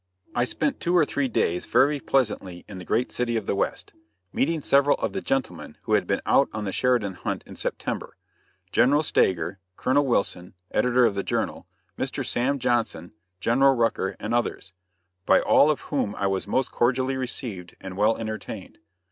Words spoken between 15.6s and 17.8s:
of whom I was most cordially received